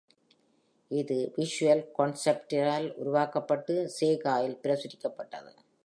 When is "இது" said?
0.91-1.17